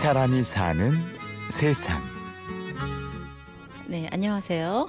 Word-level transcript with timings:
사람이 0.00 0.42
사는 0.42 0.92
세상. 1.50 2.00
네, 3.86 4.08
안녕하세요. 4.10 4.88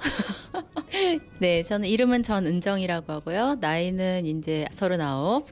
네, 1.38 1.62
저는 1.62 1.86
이름은 1.86 2.22
전은정이라고 2.22 3.12
하고요. 3.12 3.58
나이는 3.60 4.24
이제 4.24 4.64
서른아홉. 4.72 5.48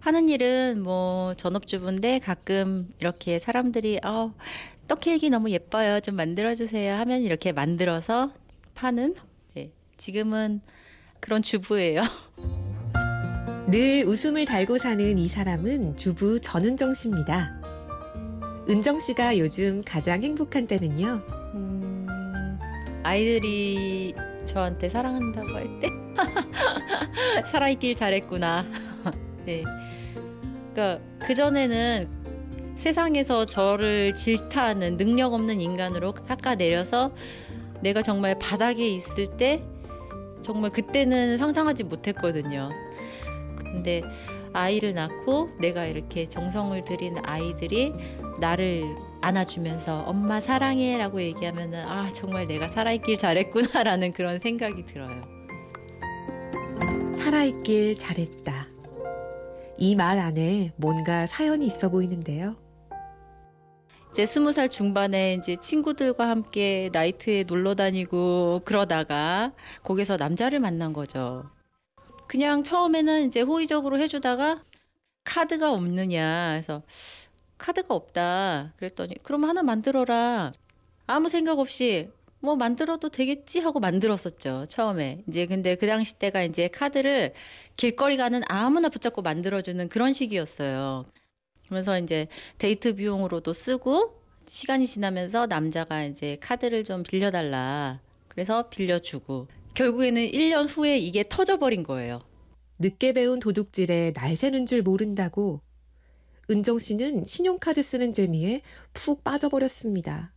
하는 0.00 0.28
일은 0.28 0.82
뭐 0.82 1.32
전업주부인데 1.38 2.18
가끔 2.18 2.92
이렇게 3.00 3.38
사람들이 3.38 3.98
어, 4.04 4.34
떡 4.86 5.00
케이크 5.00 5.24
너무 5.24 5.50
예뻐요. 5.52 6.00
좀 6.00 6.14
만들어 6.14 6.54
주세요 6.54 6.94
하면 6.96 7.22
이렇게 7.22 7.52
만들어서 7.52 8.34
파는 8.74 9.14
네, 9.54 9.70
지금은 9.96 10.60
그런 11.18 11.40
주부예요. 11.40 12.02
늘 13.68 14.04
웃음을 14.06 14.44
달고 14.44 14.76
사는 14.76 15.16
이 15.16 15.28
사람은 15.28 15.96
주부 15.96 16.38
전은정 16.40 16.92
씨입니다. 16.92 17.57
은정 18.68 19.00
씨가 19.00 19.38
요즘 19.38 19.80
가장 19.86 20.22
행복한 20.22 20.66
때는요? 20.66 21.22
음, 21.54 22.58
아이들이 23.02 24.14
저한테 24.44 24.90
사랑한다고 24.90 25.48
할 25.48 25.78
때? 25.78 25.88
살아있길 27.50 27.94
잘했구나. 27.94 28.66
네. 29.46 29.64
그러니까 30.74 31.02
그전에는 31.26 32.08
세상에서 32.74 33.46
저를 33.46 34.12
질타하는 34.12 34.98
능력 34.98 35.32
없는 35.32 35.62
인간으로 35.62 36.12
깎아내려서 36.12 37.12
내가 37.80 38.02
정말 38.02 38.38
바닥에 38.38 38.86
있을 38.86 39.36
때 39.38 39.62
정말 40.42 40.70
그때는 40.70 41.38
상상하지 41.38 41.84
못했거든요. 41.84 42.68
근데 43.56 44.02
아이를 44.58 44.94
낳고 44.94 45.50
내가 45.58 45.86
이렇게 45.86 46.28
정성을 46.28 46.80
들인 46.84 47.16
아이들이 47.24 47.92
나를 48.40 48.84
안아주면서 49.20 50.02
엄마 50.02 50.40
사랑해 50.40 50.98
라고 50.98 51.20
얘기하면은 51.22 51.84
아 51.86 52.12
정말 52.12 52.46
내가 52.46 52.68
살아있길 52.68 53.18
잘했구나라는 53.18 54.12
그런 54.12 54.38
생각이 54.38 54.84
들어요. 54.84 55.22
살아있길 57.16 57.96
잘했다. 57.98 58.66
이 59.78 59.94
말 59.94 60.18
안에 60.18 60.72
뭔가 60.76 61.26
사연이 61.26 61.66
있어 61.66 61.88
보이는데요. 61.88 62.56
이제 64.10 64.24
스무 64.26 64.52
살 64.52 64.68
중반에 64.70 65.34
이제 65.34 65.54
친구들과 65.56 66.28
함께 66.28 66.90
나이트에 66.92 67.44
놀러 67.46 67.74
다니고 67.74 68.62
그러다가 68.64 69.52
거기서 69.84 70.16
남자를 70.16 70.60
만난 70.60 70.92
거죠. 70.92 71.44
그냥 72.28 72.62
처음에는 72.62 73.26
이제 73.26 73.40
호의적으로 73.40 73.98
해주다가 73.98 74.62
카드가 75.24 75.72
없느냐. 75.72 76.52
해서 76.52 76.82
카드가 77.56 77.94
없다. 77.94 78.74
그랬더니 78.76 79.14
그럼 79.24 79.44
하나 79.44 79.62
만들어라. 79.62 80.52
아무 81.06 81.28
생각 81.28 81.58
없이 81.58 82.10
뭐 82.40 82.54
만들어도 82.54 83.08
되겠지 83.08 83.60
하고 83.60 83.80
만들었었죠 83.80 84.66
처음에. 84.68 85.24
이제 85.26 85.46
근데 85.46 85.74
그 85.74 85.86
당시 85.86 86.14
때가 86.18 86.42
이제 86.42 86.68
카드를 86.68 87.32
길거리 87.76 88.16
가는 88.18 88.42
아무나 88.46 88.90
붙잡고 88.90 89.22
만들어주는 89.22 89.88
그런 89.88 90.12
시기였어요. 90.12 91.06
그러면서 91.64 91.98
이제 91.98 92.28
데이트 92.58 92.94
비용으로도 92.94 93.54
쓰고 93.54 94.22
시간이 94.46 94.86
지나면서 94.86 95.46
남자가 95.46 96.04
이제 96.04 96.36
카드를 96.40 96.84
좀 96.84 97.02
빌려달라. 97.02 98.00
그래서 98.28 98.68
빌려주고 98.68 99.48
결국에는 99.78 100.26
1년 100.32 100.66
후에 100.68 100.98
이게 100.98 101.24
터져버린 101.28 101.84
거예요. 101.84 102.20
늦게 102.80 103.12
배운 103.12 103.38
도둑질에 103.38 104.12
날 104.12 104.34
새는 104.34 104.66
줄 104.66 104.82
모른다고 104.82 105.60
은정 106.50 106.80
씨는 106.80 107.24
신용카드 107.24 107.84
쓰는 107.84 108.12
재미에 108.12 108.62
푹 108.92 109.22
빠져버렸습니다. 109.22 110.32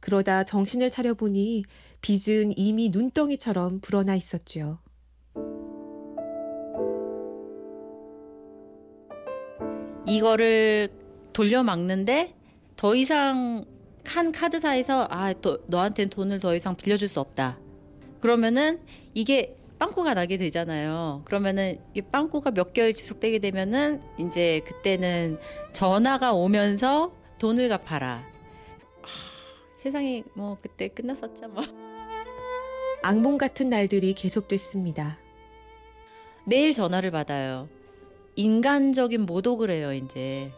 그러다 0.00 0.44
정신을 0.44 0.90
차려보니 0.90 1.64
빚은 2.02 2.58
이미 2.58 2.90
눈덩이처럼 2.90 3.80
불어나 3.80 4.14
있었죠. 4.16 4.80
이거를 10.06 10.90
돌려막는데 11.32 12.34
더 12.76 12.94
이상 12.94 13.64
한 14.04 14.30
카드사에서 14.30 15.06
아, 15.08 15.32
또 15.32 15.64
너한테는 15.68 16.10
돈을 16.10 16.40
더 16.40 16.54
이상 16.54 16.76
빌려줄 16.76 17.08
수 17.08 17.20
없다. 17.20 17.69
그러면은 18.20 18.80
이게 19.14 19.56
빵꾸가 19.78 20.14
나게 20.14 20.36
되잖아요. 20.36 21.22
그러면은 21.24 21.80
이 21.94 22.02
빵꾸가 22.02 22.50
몇 22.50 22.72
개월 22.72 22.92
지속되게 22.92 23.38
되면은 23.38 24.02
이제 24.18 24.60
그때는 24.66 25.38
전화가 25.72 26.34
오면서 26.34 27.12
돈을 27.40 27.68
갚아라. 27.70 28.22
아, 29.02 29.06
세상이 29.74 30.24
뭐 30.34 30.58
그때 30.60 30.88
끝났었죠 30.88 31.48
뭐. 31.48 31.64
악몽 33.02 33.38
같은 33.38 33.70
날들이 33.70 34.12
계속됐습니다. 34.12 35.18
매일 36.44 36.74
전화를 36.74 37.10
받아요. 37.10 37.68
인간적인 38.36 39.22
모독을 39.22 39.70
해요, 39.70 39.92
이제. 39.92 40.52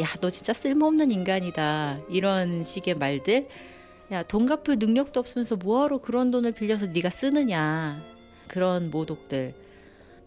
야, 0.00 0.06
너 0.20 0.30
진짜 0.30 0.52
쓸모없는 0.52 1.10
인간이다. 1.10 2.00
이런 2.10 2.62
식의 2.62 2.94
말들. 2.94 3.48
야, 4.10 4.22
돈 4.22 4.46
갚을 4.46 4.78
능력도 4.78 5.20
없으면서 5.20 5.56
뭐하러 5.56 5.98
그런 5.98 6.30
돈을 6.30 6.52
빌려서 6.52 6.86
네가 6.86 7.10
쓰느냐. 7.10 8.02
그런 8.48 8.90
모독들. 8.90 9.54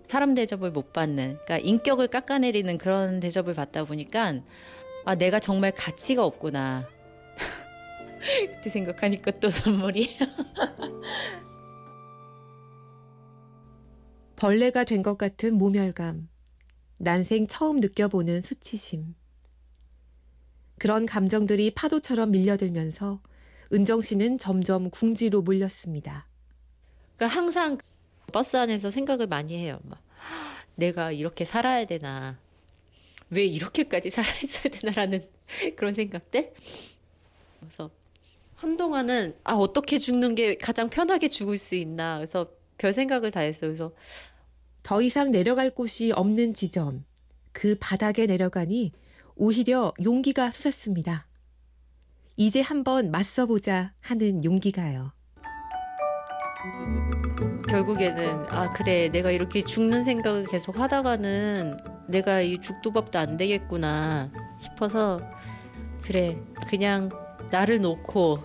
사람 0.07 0.35
대접을 0.35 0.71
못 0.71 0.91
받는, 0.93 1.37
그러니까 1.45 1.57
인격을 1.59 2.09
깎아내리는 2.09 2.77
그런 2.77 3.19
대접을 3.21 3.53
받다 3.53 3.85
보니까 3.85 4.41
아, 5.05 5.15
내가 5.15 5.39
정말 5.39 5.71
가치가 5.71 6.25
없구나. 6.25 6.87
그때 8.55 8.69
생각하니까 8.69 9.31
또 9.39 9.49
눈물이. 9.65 10.09
벌레가 14.35 14.83
된 14.83 15.01
것 15.01 15.17
같은 15.17 15.53
모멸감. 15.55 16.27
난생 16.97 17.47
처음 17.47 17.79
느껴보는 17.79 18.41
수치심. 18.41 19.15
그런 20.77 21.05
감정들이 21.05 21.71
파도처럼 21.73 22.31
밀려들면서 22.31 23.21
은정 23.73 24.01
씨는 24.01 24.37
점점 24.37 24.89
궁지로 24.89 25.41
몰렸습니다. 25.41 26.27
그러니까 27.15 27.37
항상 27.37 27.77
버스 28.31 28.57
안에서 28.57 28.89
생각을 28.89 29.27
많이 29.27 29.57
해요. 29.57 29.79
막 29.83 30.01
내가 30.75 31.11
이렇게 31.11 31.45
살아야 31.45 31.85
되나? 31.85 32.37
왜 33.29 33.45
이렇게까지 33.45 34.09
살아있어야 34.09 34.71
되나라는 34.71 35.25
그런 35.77 35.93
생각들. 35.93 36.53
그래서 37.59 37.89
한동안은 38.55 39.35
아 39.43 39.53
어떻게 39.53 39.97
죽는 39.99 40.35
게 40.35 40.57
가장 40.57 40.89
편하게 40.89 41.29
죽을 41.29 41.57
수 41.57 41.75
있나. 41.75 42.17
그래서 42.17 42.51
별 42.77 42.93
생각을 42.93 43.31
다 43.31 43.39
했어요. 43.39 43.69
그래서 43.69 43.91
더 44.83 45.01
이상 45.01 45.31
내려갈 45.31 45.69
곳이 45.69 46.11
없는 46.11 46.53
지점. 46.53 47.05
그 47.53 47.75
바닥에 47.79 48.25
내려가니 48.25 48.91
오히려 49.35 49.93
용기가 50.03 50.51
솟았습니다. 50.51 51.25
이제 52.37 52.61
한번 52.61 53.11
맞서보자 53.11 53.93
하는 54.01 54.43
용기가요. 54.43 55.11
결국에는 57.67 58.45
아 58.49 58.73
그래 58.73 59.09
내가 59.09 59.31
이렇게 59.31 59.63
죽는 59.63 60.03
생각을 60.03 60.45
계속 60.45 60.77
하다가는 60.77 61.77
내가 62.07 62.41
이 62.41 62.59
죽도밥도 62.59 63.17
안 63.17 63.37
되겠구나 63.37 64.29
싶어서 64.59 65.19
그래 66.01 66.37
그냥 66.67 67.09
나를 67.49 67.81
놓고 67.81 68.39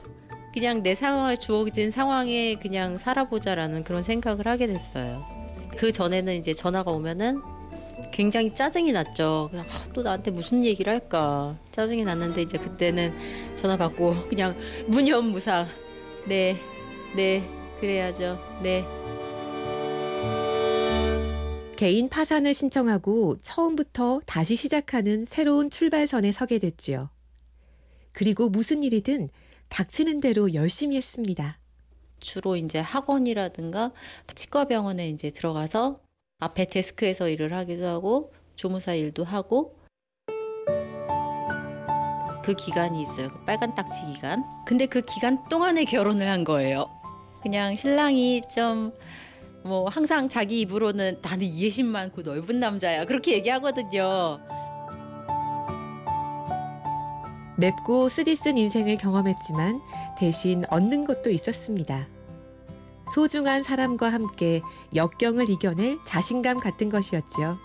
그냥 0.55 0.83
내 0.83 0.95
상황에 0.95 1.37
주어진 1.37 1.91
상황에 1.91 2.55
그냥 2.57 2.99
살아보자라는 2.99 3.85
그런 3.85 4.03
생각을 4.03 4.47
하게 4.47 4.69
됐어요. 4.69 5.25
그 5.77 5.93
전에는 5.93 6.35
이제 6.35 6.55
전화가 6.55 6.91
오면은 6.91 7.43
굉장히 8.13 8.55
짜증이 8.55 8.93
났죠. 8.93 9.49
그냥 9.51 9.67
아, 9.69 9.85
또 9.93 10.03
나한테 10.03 10.31
무슨 10.31 10.65
얘기를 10.65 10.93
할까 10.93 11.59
짜증이 11.73 12.05
났는데 12.05 12.43
이제 12.43 12.59
그때는 12.59 13.15
전화 13.57 13.77
받고 13.77 14.29
그냥 14.29 14.57
무념무상 14.87 15.67
네, 16.27 16.57
네 17.15 17.43
그래야죠. 17.81 18.39
네. 18.63 18.85
개인 21.77 22.09
파산을 22.09 22.55
신청하고 22.55 23.37
처음부터 23.43 24.21
다시 24.25 24.57
시작하는 24.57 25.27
새로운 25.29 25.69
출발선에 25.69 26.33
서게 26.33 26.59
됐지요. 26.59 27.11
그리고 28.13 28.49
무슨 28.49 28.83
일이든 28.83 29.29
닥치는 29.69 30.21
대로 30.21 30.55
열심히 30.55 30.97
했습니다. 30.97 31.59
주로 32.19 32.57
이제 32.57 32.79
학원이라든가 32.79 33.93
치과병원에 34.35 35.11
이제 35.11 35.31
들어가서 35.31 36.01
앞에 36.39 36.67
데스크에서 36.67 37.29
일을 37.29 37.53
하기도 37.53 37.87
하고 37.87 38.33
조무사 38.55 38.95
일도 38.95 39.25
하고 39.25 39.77
그 42.43 42.55
기간이 42.55 43.03
있어요. 43.03 43.29
그 43.31 43.45
빨간 43.45 43.75
딱지 43.75 44.07
기간. 44.13 44.45
근데 44.65 44.87
그 44.87 45.01
기간 45.01 45.43
동안에 45.49 45.85
결혼을 45.85 46.29
한 46.29 46.45
거예요. 46.45 46.89
그냥 47.43 47.75
신랑이 47.75 48.43
좀 48.55 48.93
뭐 49.67 49.89
항상 49.89 50.29
자기 50.29 50.61
입으로는 50.61 51.19
나는 51.21 51.45
이해심 51.45 51.87
많고 51.87 52.23
넓은 52.23 52.61
남자야 52.61 53.05
그렇게 53.05 53.33
얘기하거든요. 53.33 54.39
맵고 57.59 58.09
쓰디쓴 58.09 58.59
인생을 58.59 58.97
경험했지만 58.97 59.81
대신 60.19 60.63
얻는 60.71 61.05
것도 61.05 61.31
있었습니다. 61.31 62.07
소중한 63.13 63.63
사람과 63.63 64.13
함께 64.13 64.63
역경을 64.95 65.49
이겨낼 65.49 65.99
자신감 66.05 66.61
같은 66.61 66.91
것이었지요. 66.91 67.59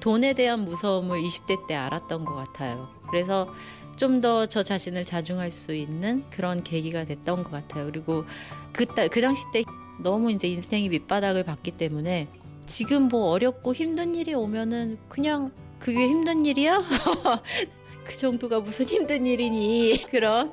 돈에 0.00 0.34
대한 0.34 0.64
무서움을 0.64 1.20
20대 1.22 1.66
때 1.66 1.74
알았던 1.74 2.24
것 2.24 2.34
같아요. 2.34 2.88
그래서 3.10 3.48
좀 3.96 4.20
더 4.20 4.46
저 4.46 4.62
자신을 4.62 5.04
자중할 5.06 5.50
수 5.50 5.74
있는 5.74 6.22
그런 6.30 6.62
계기가 6.62 7.04
됐던 7.06 7.44
것 7.44 7.50
같아요. 7.50 7.86
그리고 7.86 8.24
그, 8.72 8.84
따- 8.86 9.08
그 9.08 9.20
당시 9.22 9.42
때 9.52 9.64
너무 9.98 10.30
이제 10.30 10.46
인생이 10.48 10.90
밑바닥을 10.90 11.44
봤기 11.44 11.72
때문에 11.72 12.28
지금 12.66 13.08
뭐 13.08 13.30
어렵고 13.30 13.72
힘든 13.72 14.14
일이 14.14 14.34
오면은 14.34 14.98
그냥 15.08 15.50
그게 15.78 16.06
힘든 16.08 16.44
일이야? 16.44 16.82
그 18.04 18.16
정도가 18.16 18.60
무슨 18.60 18.84
힘든 18.86 19.26
일이니? 19.26 20.04
그런 20.10 20.52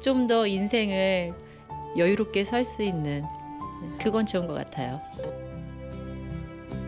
좀 0.00 0.26
더 0.26 0.46
인생을 0.46 1.34
여유롭게 1.96 2.44
살수 2.44 2.82
있는 2.82 3.24
그건 4.00 4.26
좋은 4.26 4.46
것 4.46 4.54
같아요. 4.54 5.00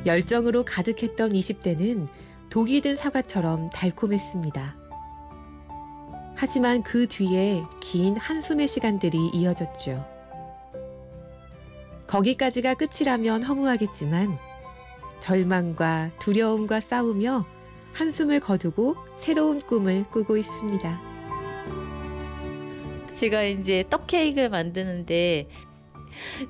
열정으로 0.06 0.64
가득했던 0.64 1.32
20대는 1.32 2.08
독이 2.50 2.80
든 2.80 2.94
사과처럼 2.96 3.70
달콤했습니다. 3.70 4.76
하지만 6.36 6.82
그 6.82 7.06
뒤에 7.06 7.62
긴 7.80 8.16
한숨의 8.16 8.68
시간들이 8.68 9.30
이어졌죠. 9.32 10.04
거기까지가 12.06 12.74
끝이라면 12.74 13.42
허무하겠지만 13.44 14.36
절망과 15.20 16.10
두려움과 16.18 16.80
싸우며 16.80 17.46
한숨을 17.94 18.40
거두고 18.40 18.96
새로운 19.18 19.60
꿈을 19.62 20.04
꾸고 20.10 20.36
있습니다. 20.36 21.13
제가 23.14 23.42
이제 23.44 23.84
떡 23.88 24.06
케이크를 24.06 24.50
만드는데 24.50 25.48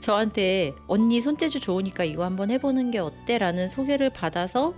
저한테 0.01 0.73
언니 0.87 1.21
손재주 1.21 1.61
좋으니까 1.61 2.05
이거 2.05 2.25
한번 2.25 2.51
해보는 2.51 2.91
게 2.91 2.99
어때 2.99 3.39
라는 3.39 3.69
소개를 3.69 4.11
받아서 4.11 4.75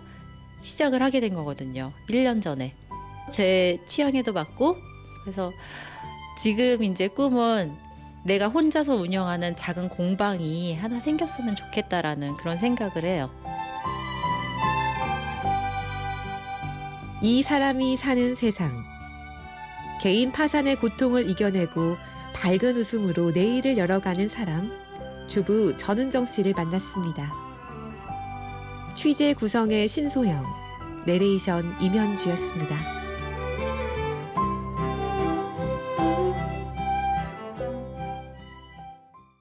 시작을 0.62 1.02
하게 1.02 1.20
된 1.20 1.34
거거든요. 1.34 1.92
1년 2.08 2.42
전에. 2.42 2.74
제 3.30 3.78
취향에도 3.86 4.32
맞고 4.32 4.76
그래서 5.22 5.52
지금 6.38 6.82
이제 6.84 7.08
꿈은 7.08 7.74
내가 8.24 8.48
혼자서 8.48 8.96
운영하는 8.96 9.56
작은 9.56 9.88
공방이 9.88 10.74
하나 10.74 10.98
생겼으면 10.98 11.56
좋겠다라는 11.56 12.36
그런 12.36 12.58
생각을 12.58 13.04
해요. 13.04 13.26
이 17.22 17.42
사람이 17.42 17.96
사는 17.96 18.34
세상. 18.34 18.95
개인 20.00 20.30
파산의 20.30 20.76
고통을 20.76 21.28
이겨내고 21.28 21.96
밝은 22.34 22.76
웃음으로 22.76 23.30
내일을 23.30 23.78
열어가는 23.78 24.28
사람. 24.28 24.70
주부 25.26 25.76
전은정 25.76 26.26
씨를 26.26 26.52
만났습니다. 26.54 27.32
취재 28.94 29.34
구성의 29.34 29.88
신소영, 29.88 30.44
내레이션 31.06 31.80
임현주였습니다. 31.80 32.95